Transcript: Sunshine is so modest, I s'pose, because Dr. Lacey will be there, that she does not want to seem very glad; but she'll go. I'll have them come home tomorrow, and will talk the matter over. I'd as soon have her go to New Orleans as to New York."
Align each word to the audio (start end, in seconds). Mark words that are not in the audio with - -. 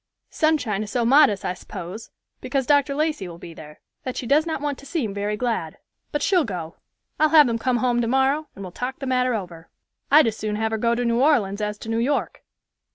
Sunshine 0.31 0.81
is 0.81 0.89
so 0.89 1.05
modest, 1.05 1.45
I 1.45 1.53
s'pose, 1.53 2.09
because 2.39 2.65
Dr. 2.65 2.95
Lacey 2.95 3.27
will 3.27 3.37
be 3.37 3.53
there, 3.53 3.81
that 4.01 4.17
she 4.17 4.25
does 4.25 4.47
not 4.47 4.59
want 4.59 4.79
to 4.79 4.85
seem 4.87 5.13
very 5.13 5.37
glad; 5.37 5.77
but 6.11 6.23
she'll 6.23 6.43
go. 6.43 6.77
I'll 7.19 7.29
have 7.29 7.45
them 7.45 7.59
come 7.59 7.77
home 7.77 8.01
tomorrow, 8.01 8.47
and 8.55 8.63
will 8.63 8.71
talk 8.71 8.97
the 8.97 9.05
matter 9.05 9.35
over. 9.35 9.69
I'd 10.09 10.25
as 10.25 10.35
soon 10.35 10.55
have 10.55 10.71
her 10.71 10.79
go 10.79 10.95
to 10.95 11.05
New 11.05 11.21
Orleans 11.21 11.61
as 11.61 11.77
to 11.77 11.89
New 11.89 11.99
York." 11.99 12.43